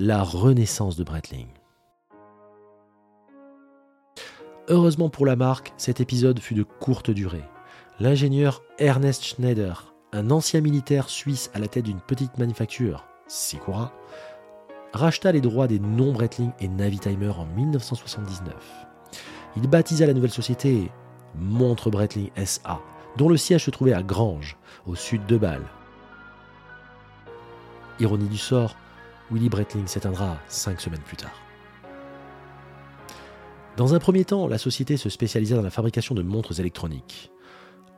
La 0.00 0.24
renaissance 0.24 0.96
de 0.96 1.04
Breitling. 1.04 1.46
Heureusement 4.66 5.10
pour 5.10 5.26
la 5.26 5.36
marque, 5.36 5.72
cet 5.76 6.00
épisode 6.00 6.40
fut 6.40 6.54
de 6.54 6.64
courte 6.64 7.12
durée. 7.12 7.44
L'ingénieur 8.00 8.64
Ernest 8.78 9.22
Schneider, 9.22 9.94
un 10.12 10.32
ancien 10.32 10.60
militaire 10.60 11.08
suisse 11.08 11.52
à 11.54 11.60
la 11.60 11.68
tête 11.68 11.84
d'une 11.84 12.00
petite 12.00 12.36
manufacture, 12.36 13.06
Sikora, 13.28 13.92
racheta 14.92 15.32
les 15.32 15.40
droits 15.40 15.66
des 15.66 15.78
noms 15.78 16.12
Breitling 16.12 16.52
et 16.60 16.68
Navitimer 16.68 17.30
en 17.30 17.46
1979. 17.46 18.54
Il 19.56 19.68
baptisa 19.68 20.06
la 20.06 20.14
nouvelle 20.14 20.30
société 20.30 20.90
Montre 21.34 21.90
Breitling 21.90 22.30
SA, 22.44 22.80
dont 23.16 23.28
le 23.28 23.36
siège 23.36 23.64
se 23.64 23.70
trouvait 23.70 23.92
à 23.92 24.02
Grange, 24.02 24.56
au 24.86 24.94
sud 24.94 25.26
de 25.26 25.36
Bâle. 25.36 25.66
Ironie 27.98 28.28
du 28.28 28.38
sort, 28.38 28.76
Willy 29.30 29.48
Breitling 29.48 29.86
s'éteindra 29.86 30.38
cinq 30.48 30.80
semaines 30.80 31.02
plus 31.02 31.16
tard. 31.16 31.34
Dans 33.76 33.94
un 33.94 33.98
premier 33.98 34.24
temps, 34.24 34.48
la 34.48 34.58
société 34.58 34.96
se 34.96 35.08
spécialisa 35.08 35.56
dans 35.56 35.62
la 35.62 35.70
fabrication 35.70 36.14
de 36.14 36.22
montres 36.22 36.58
électroniques. 36.60 37.30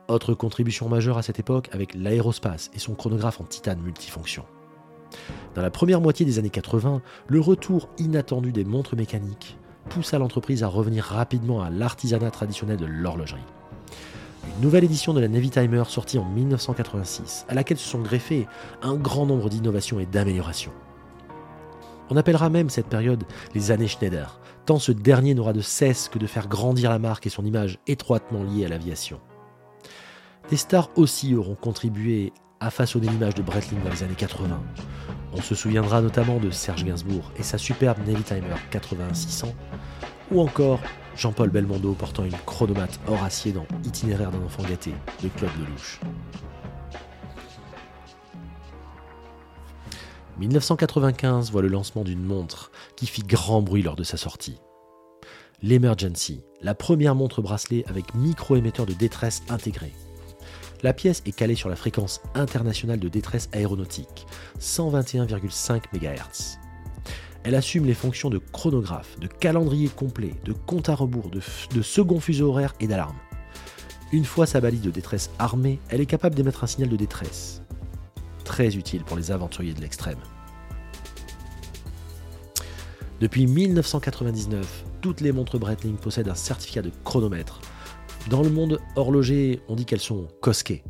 Autre 0.07 0.33
contribution 0.33 0.89
majeure 0.89 1.17
à 1.17 1.23
cette 1.23 1.39
époque 1.39 1.69
avec 1.71 1.95
l'aérospace 1.95 2.69
et 2.73 2.79
son 2.79 2.93
chronographe 2.93 3.41
en 3.41 3.45
titane 3.45 3.81
multifonction. 3.81 4.45
Dans 5.55 5.61
la 5.61 5.69
première 5.69 6.01
moitié 6.01 6.25
des 6.25 6.39
années 6.39 6.49
80, 6.49 7.01
le 7.27 7.39
retour 7.39 7.89
inattendu 7.99 8.51
des 8.51 8.65
montres 8.65 8.95
mécaniques 8.95 9.57
poussa 9.89 10.17
l'entreprise 10.17 10.63
à 10.63 10.67
revenir 10.67 11.03
rapidement 11.03 11.61
à 11.61 11.69
l'artisanat 11.69 12.31
traditionnel 12.31 12.77
de 12.77 12.85
l'horlogerie. 12.85 13.41
Une 14.47 14.63
nouvelle 14.63 14.83
édition 14.83 15.13
de 15.13 15.19
la 15.19 15.27
Navitimer 15.27 15.83
sortie 15.87 16.17
en 16.17 16.25
1986, 16.25 17.45
à 17.47 17.53
laquelle 17.53 17.77
se 17.77 17.87
sont 17.87 18.01
greffés 18.01 18.47
un 18.81 18.95
grand 18.95 19.25
nombre 19.25 19.49
d'innovations 19.49 19.99
et 19.99 20.05
d'améliorations. 20.05 20.73
On 22.09 22.17
appellera 22.17 22.49
même 22.49 22.69
cette 22.69 22.87
période 22.87 23.23
les 23.53 23.71
années 23.71 23.87
Schneider, 23.87 24.39
tant 24.65 24.79
ce 24.79 24.91
dernier 24.91 25.35
n'aura 25.35 25.53
de 25.53 25.61
cesse 25.61 26.09
que 26.09 26.19
de 26.19 26.27
faire 26.27 26.47
grandir 26.47 26.89
la 26.89 26.99
marque 26.99 27.27
et 27.27 27.29
son 27.29 27.45
image 27.45 27.79
étroitement 27.87 28.43
liée 28.43 28.65
à 28.65 28.69
l'aviation. 28.69 29.19
Des 30.49 30.57
stars 30.57 30.89
aussi 30.95 31.35
auront 31.35 31.55
contribué 31.55 32.33
a 32.59 32.69
façonné 32.69 33.07
l'image 33.07 33.35
de 33.35 33.41
Breitling 33.41 33.81
dans 33.83 33.89
les 33.89 34.03
années 34.03 34.15
80. 34.15 34.59
On 35.35 35.41
se 35.41 35.55
souviendra 35.55 36.01
notamment 36.01 36.37
de 36.37 36.51
Serge 36.51 36.85
Gainsbourg 36.85 37.31
et 37.37 37.43
sa 37.43 37.57
superbe 37.57 37.97
Navy 38.05 38.21
Timer 38.23 38.55
8600, 38.71 39.53
ou 40.31 40.41
encore 40.41 40.79
Jean-Paul 41.15 41.49
Belmondo 41.49 41.93
portant 41.93 42.23
une 42.23 42.37
chronomate 42.45 42.99
hors 43.07 43.23
acier 43.23 43.51
dans 43.51 43.65
Itinéraire 43.83 44.31
d'un 44.31 44.43
enfant 44.43 44.63
gâté 44.63 44.93
de 45.23 45.29
Claude 45.29 45.51
Lelouch. 45.59 45.99
1995 50.37 51.51
voit 51.51 51.61
le 51.61 51.67
lancement 51.67 52.03
d'une 52.03 52.23
montre 52.23 52.71
qui 52.95 53.05
fit 53.07 53.21
grand 53.21 53.61
bruit 53.61 53.83
lors 53.83 53.95
de 53.95 54.03
sa 54.03 54.17
sortie. 54.17 54.59
L'Emergency, 55.61 56.43
la 56.61 56.75
première 56.75 57.15
montre 57.15 57.41
bracelet 57.41 57.85
avec 57.87 58.13
micro-émetteur 58.15 58.85
de 58.85 58.93
détresse 58.93 59.43
intégré. 59.49 59.93
La 60.83 60.91
pièce 60.91 61.23
est 61.25 61.31
calée 61.31 61.55
sur 61.55 61.69
la 61.69 61.77
fréquence 61.77 62.21
internationale 62.35 62.99
de 62.99 63.07
détresse 63.07 63.47
aéronautique, 63.53 64.27
121,5 64.59 65.83
MHz. 65.93 66.59
Elle 67.45 67.55
assume 67.55 67.85
les 67.85 67.93
fonctions 67.93 68.29
de 68.29 68.37
chronographe, 68.37 69.17
de 69.17 69.27
calendrier 69.27 69.87
complet, 69.87 70.33
de 70.43 70.51
compte 70.51 70.89
à 70.89 70.95
rebours, 70.95 71.29
de, 71.29 71.81
second 71.81 72.19
fuseau 72.19 72.49
horaire 72.49 72.75
et 72.81 72.87
d'alarme. 72.87 73.15
Une 74.11 74.25
fois 74.25 74.45
sa 74.45 74.59
balise 74.59 74.81
de 74.81 74.91
détresse 74.91 75.29
armée, 75.39 75.79
elle 75.87 76.01
est 76.01 76.05
capable 76.05 76.35
d'émettre 76.35 76.65
un 76.65 76.67
signal 76.67 76.89
de 76.89 76.97
détresse. 76.97 77.61
Très 78.43 78.75
utile 78.75 79.05
pour 79.05 79.15
les 79.15 79.31
aventuriers 79.31 79.73
de 79.73 79.81
l'extrême. 79.81 80.19
Depuis 83.21 83.47
1999, 83.47 84.83
toutes 84.99 85.21
les 85.21 85.31
montres 85.31 85.57
Breitling 85.57 85.95
possèdent 85.95 86.27
un 86.27 86.35
certificat 86.35 86.81
de 86.81 86.91
chronomètre. 87.05 87.61
Dans 88.29 88.41
le 88.41 88.49
monde 88.49 88.79
horloger, 88.95 89.59
on 89.67 89.75
dit 89.75 89.85
qu'elles 89.85 89.99
sont 89.99 90.27
cosquées. 90.41 90.83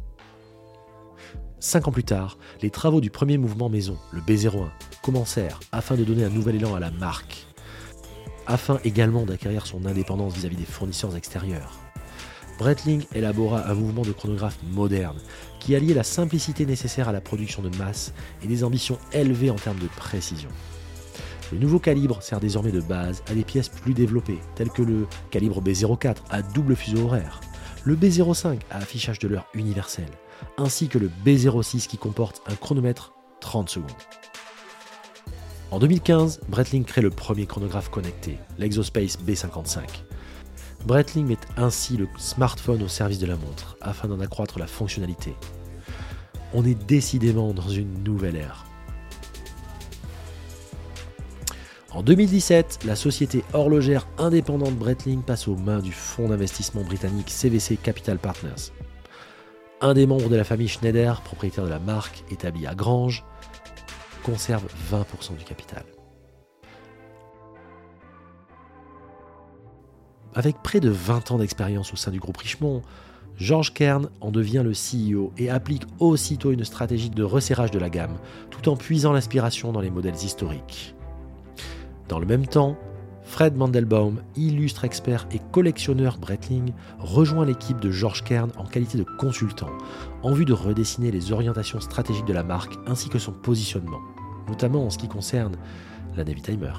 Cinq 1.59 1.87
ans 1.87 1.91
plus 1.91 2.03
tard, 2.03 2.37
les 2.61 2.69
travaux 2.69 3.01
du 3.01 3.09
premier 3.09 3.37
mouvement 3.37 3.69
maison, 3.69 3.97
le 4.11 4.21
B01, 4.21 4.69
commencèrent 5.01 5.59
afin 5.71 5.95
de 5.95 6.03
donner 6.03 6.23
un 6.23 6.29
nouvel 6.29 6.57
élan 6.57 6.75
à 6.75 6.79
la 6.79 6.91
marque, 6.91 7.47
afin 8.45 8.79
également 8.83 9.25
d'acquérir 9.25 9.65
son 9.65 9.85
indépendance 9.85 10.35
vis-à-vis 10.35 10.57
des 10.57 10.65
fournisseurs 10.65 11.15
extérieurs. 11.15 11.79
Breitling 12.59 13.03
élabora 13.15 13.67
un 13.67 13.73
mouvement 13.73 14.03
de 14.03 14.11
chronographe 14.11 14.59
moderne 14.71 15.17
qui 15.59 15.75
alliait 15.75 15.95
la 15.95 16.03
simplicité 16.03 16.67
nécessaire 16.67 17.09
à 17.09 17.13
la 17.13 17.21
production 17.21 17.63
de 17.63 17.75
masse 17.77 18.13
et 18.43 18.47
des 18.47 18.63
ambitions 18.63 18.99
élevées 19.11 19.49
en 19.49 19.55
termes 19.55 19.79
de 19.79 19.87
précision. 19.87 20.49
Le 21.53 21.59
nouveau 21.59 21.77
calibre 21.77 22.23
sert 22.23 22.39
désormais 22.39 22.71
de 22.71 22.81
base 22.81 23.21
à 23.29 23.35
des 23.35 23.43
pièces 23.43 23.69
plus 23.69 23.93
développées, 23.93 24.39
telles 24.55 24.71
que 24.71 24.81
le 24.81 25.05
calibre 25.29 25.61
B04 25.61 26.15
à 26.31 26.41
double 26.41 26.75
fuseau 26.75 27.05
horaire, 27.05 27.41
le 27.83 27.95
B05 27.95 28.57
à 28.71 28.77
affichage 28.77 29.19
de 29.19 29.27
l'heure 29.27 29.45
universelle, 29.53 30.09
ainsi 30.57 30.87
que 30.87 30.97
le 30.97 31.11
B06 31.23 31.85
qui 31.85 31.99
comporte 31.99 32.41
un 32.47 32.55
chronomètre 32.55 33.13
30 33.39 33.69
secondes. 33.69 33.91
En 35.69 35.77
2015, 35.77 36.41
Breitling 36.49 36.85
crée 36.85 37.01
le 37.01 37.11
premier 37.11 37.45
chronographe 37.45 37.89
connecté, 37.89 38.39
l'Exospace 38.57 39.19
B55. 39.19 39.81
Breitling 40.87 41.27
met 41.27 41.37
ainsi 41.55 41.97
le 41.97 42.07
smartphone 42.17 42.81
au 42.81 42.87
service 42.87 43.19
de 43.19 43.27
la 43.27 43.35
montre 43.35 43.77
afin 43.79 44.07
d'en 44.07 44.21
accroître 44.21 44.57
la 44.57 44.65
fonctionnalité. 44.65 45.35
On 46.55 46.65
est 46.65 46.83
décidément 46.87 47.53
dans 47.53 47.69
une 47.69 48.03
nouvelle 48.03 48.37
ère. 48.37 48.65
En 51.95 52.01
2017, 52.01 52.85
la 52.87 52.95
société 52.95 53.43
horlogère 53.53 54.07
indépendante 54.17 54.73
Breitling 54.73 55.21
passe 55.21 55.47
aux 55.47 55.55
mains 55.55 55.79
du 55.79 55.91
fonds 55.91 56.29
d'investissement 56.29 56.81
britannique 56.81 57.29
CVC 57.29 57.77
Capital 57.77 58.17
Partners. 58.17 58.71
Un 59.79 59.93
des 59.93 60.07
membres 60.07 60.27
de 60.27 60.35
la 60.35 60.43
famille 60.43 60.67
Schneider, 60.67 61.21
propriétaire 61.21 61.65
de 61.65 61.69
la 61.69 61.77
marque 61.77 62.23
établie 62.31 62.65
à 62.65 62.73
Grange, 62.73 63.23
conserve 64.23 64.65
20% 64.91 65.37
du 65.37 65.43
capital. 65.43 65.83
Avec 70.33 70.63
près 70.63 70.79
de 70.79 70.89
20 70.89 71.29
ans 71.29 71.37
d'expérience 71.37 71.93
au 71.93 71.95
sein 71.95 72.09
du 72.09 72.19
groupe 72.19 72.37
Richemont, 72.37 72.81
George 73.37 73.71
Kern 73.71 74.09
en 74.19 74.31
devient 74.31 74.63
le 74.65 74.71
CEO 74.71 75.31
et 75.37 75.51
applique 75.51 75.83
aussitôt 75.99 76.51
une 76.51 76.65
stratégie 76.65 77.11
de 77.11 77.23
resserrage 77.23 77.69
de 77.69 77.77
la 77.77 77.91
gamme, 77.91 78.17
tout 78.49 78.67
en 78.67 78.77
puisant 78.77 79.13
l'inspiration 79.13 79.71
dans 79.71 79.81
les 79.81 79.91
modèles 79.91 80.15
historiques. 80.15 80.95
Dans 82.13 82.19
le 82.19 82.27
même 82.27 82.45
temps, 82.45 82.77
Fred 83.23 83.57
Mandelbaum, 83.57 84.21
illustre 84.35 84.85
expert 84.85 85.25
et 85.31 85.39
collectionneur 85.51 86.19
Breitling, 86.19 86.71
rejoint 86.99 87.43
l'équipe 87.43 87.79
de 87.79 87.89
George 87.89 88.23
Kern 88.23 88.51
en 88.55 88.65
qualité 88.65 88.99
de 88.99 89.05
consultant, 89.17 89.71
en 90.21 90.31
vue 90.31 90.45
de 90.45 90.53
redessiner 90.53 91.09
les 91.09 91.31
orientations 91.31 91.79
stratégiques 91.79 92.27
de 92.27 92.33
la 92.33 92.43
marque 92.43 92.75
ainsi 92.85 93.09
que 93.09 93.17
son 93.17 93.31
positionnement, 93.31 93.97
notamment 94.47 94.85
en 94.85 94.91
ce 94.91 94.99
qui 94.99 95.07
concerne 95.07 95.55
la 96.15 96.23
Navy 96.23 96.43
Timer. 96.43 96.73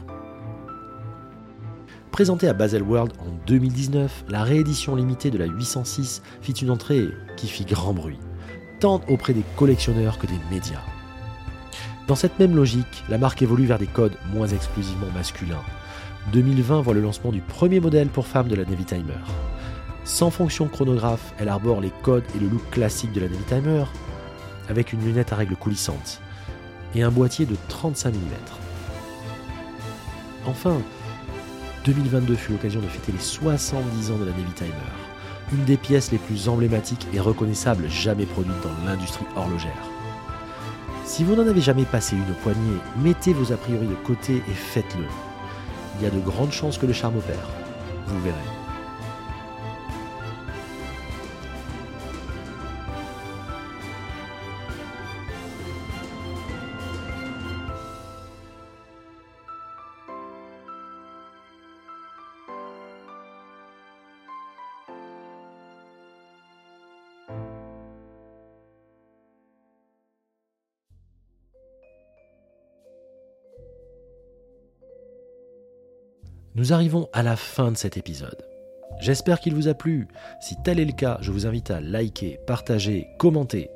Présentée 2.12 2.47
à 2.47 2.53
Baselworld 2.53 3.14
en 3.18 3.33
2019, 3.49 4.27
la 4.29 4.44
réédition 4.44 4.94
limitée 4.94 5.33
de 5.33 5.38
la 5.38 5.47
806 5.47 6.23
fit 6.42 6.53
une 6.53 6.70
entrée 6.70 7.09
qui 7.37 7.49
fit 7.49 7.64
grand 7.64 7.92
bruit, 7.92 8.20
tant 8.79 9.01
auprès 9.09 9.33
des 9.33 9.44
collectionneurs 9.57 10.16
que 10.16 10.29
des 10.29 10.38
médias. 10.53 10.93
Dans 12.07 12.14
cette 12.17 12.38
même 12.38 12.55
logique, 12.55 13.03
la 13.09 13.17
marque 13.17 13.40
évolue 13.40 13.64
vers 13.64 13.79
des 13.79 13.87
codes 13.87 14.17
moins 14.33 14.49
exclusivement 14.49 15.07
masculins. 15.14 15.62
2020 16.33 16.83
voit 16.83 16.93
le 16.93 17.01
lancement 17.01 17.33
du 17.33 17.40
premier 17.40 17.81
modèle 17.81 18.09
pour 18.09 18.27
femmes 18.27 18.49
de 18.49 18.55
la 18.55 18.67
Navy 18.67 18.85
Timer. 18.85 19.21
Sans 20.05 20.31
fonction 20.31 20.69
chronographe, 20.69 21.33
elle 21.38 21.49
arbore 21.49 21.81
les 21.81 21.93
codes 22.03 22.25
et 22.37 22.38
le 22.38 22.49
look 22.49 22.69
classique 22.71 23.12
de 23.12 23.21
la 23.21 23.29
Navy 23.29 23.45
Timer, 23.45 23.85
avec 24.69 24.93
une 24.93 25.03
lunette 25.03 25.33
à 25.33 25.37
règle 25.37 25.57
coulissante 25.57 26.21
et 26.95 27.03
un 27.03 27.11
boîtier 27.11 27.47
de 27.47 27.57
35 27.69 28.14
mm. 28.14 28.19
Enfin, 30.47 30.77
2022 31.87 32.35
fut 32.35 32.53
l'occasion 32.53 32.81
de 32.81 32.87
fêter 32.87 33.12
les 33.12 33.19
70 33.19 34.11
ans 34.11 34.19
de 34.19 34.25
la 34.25 34.33
Navy 34.33 34.53
Timer, 34.55 34.73
une 35.55 35.64
des 35.64 35.79
pièces 35.79 36.12
les 36.12 36.19
plus 36.19 36.51
emblématiques 36.51 37.07
et 37.14 37.21
reconnaissables 37.21 37.88
jamais 37.88 38.27
produites 38.27 38.62
dans 38.62 38.87
l'industrie 38.87 39.27
horlogère. 39.37 39.93
Si 41.05 41.23
vous 41.23 41.37
n'en 41.37 41.47
avez 41.47 41.61
jamais 41.61 41.85
passé 41.85 42.17
une 42.17 42.31
au 42.31 42.35
poignet, 42.43 42.81
mettez 42.97 43.35
vos 43.35 43.53
a 43.53 43.57
priori 43.57 43.87
de 43.87 43.95
côté 43.95 44.37
et 44.37 44.55
faites-le. 44.55 45.05
Il 45.97 46.05
y 46.05 46.07
a 46.07 46.11
de 46.11 46.19
grandes 46.19 46.53
chances 46.53 46.79
que 46.79 46.87
le 46.87 46.93
charme 46.93 47.19
opère. 47.19 47.49
Vous 48.07 48.21
verrez. 48.23 48.54
Nous 76.57 76.73
arrivons 76.73 77.09
à 77.12 77.25
la 77.25 77.35
fin 77.35 77.73
de 77.73 77.77
cet 77.77 77.97
épisode. 77.97 78.47
J'espère 79.01 79.40
qu'il 79.40 79.57
vous 79.57 79.67
a 79.67 79.75
plu. 79.75 80.07
Si 80.40 80.55
tel 80.62 80.79
est 80.79 80.85
le 80.85 80.93
cas, 80.93 81.19
je 81.21 81.33
vous 81.33 81.47
invite 81.49 81.73
à 81.73 81.81
liker, 81.81 82.38
partager, 82.47 83.09
commenter. 83.19 83.71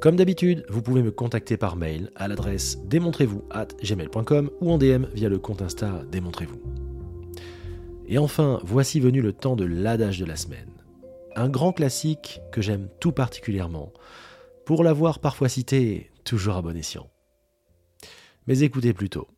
Comme 0.00 0.16
d'habitude, 0.16 0.64
vous 0.68 0.82
pouvez 0.82 1.00
me 1.00 1.12
contacter 1.12 1.56
par 1.56 1.76
mail 1.76 2.10
à 2.16 2.26
l'adresse 2.26 2.78
démontrez-vous 2.86 3.44
at 3.52 3.68
gmail.com 3.84 4.50
ou 4.60 4.72
en 4.72 4.78
DM 4.78 5.04
via 5.14 5.28
le 5.28 5.38
compte 5.38 5.62
Insta 5.62 6.02
Démontrez-vous. 6.10 6.60
Et 8.08 8.18
enfin, 8.18 8.58
voici 8.64 8.98
venu 8.98 9.22
le 9.22 9.32
temps 9.32 9.54
de 9.54 9.64
l'adage 9.64 10.18
de 10.18 10.24
la 10.24 10.34
semaine. 10.34 10.72
Un 11.36 11.48
grand 11.48 11.72
classique 11.72 12.40
que 12.50 12.60
j'aime 12.60 12.88
tout 12.98 13.12
particulièrement, 13.12 13.92
pour 14.66 14.82
l'avoir 14.82 15.20
parfois 15.20 15.48
cité 15.48 16.10
toujours 16.24 16.56
à 16.56 16.62
bon 16.62 16.76
escient. 16.76 17.08
Mais 18.48 18.58
écoutez 18.58 18.92
plutôt. 18.92 19.28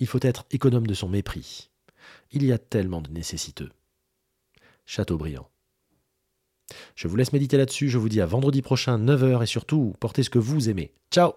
Il 0.00 0.06
faut 0.06 0.18
être 0.22 0.44
économe 0.50 0.86
de 0.86 0.94
son 0.94 1.08
mépris. 1.08 1.70
Il 2.32 2.44
y 2.44 2.52
a 2.52 2.58
tellement 2.58 3.00
de 3.00 3.10
nécessiteux. 3.10 3.70
Chateaubriand. 4.84 5.48
Je 6.94 7.08
vous 7.08 7.16
laisse 7.16 7.32
méditer 7.32 7.56
là-dessus, 7.56 7.88
je 7.88 7.98
vous 7.98 8.08
dis 8.08 8.20
à 8.20 8.26
vendredi 8.26 8.62
prochain 8.62 8.98
9h 8.98 9.42
et 9.42 9.46
surtout, 9.46 9.94
portez 10.00 10.22
ce 10.22 10.30
que 10.30 10.38
vous 10.38 10.68
aimez. 10.68 10.92
Ciao 11.10 11.32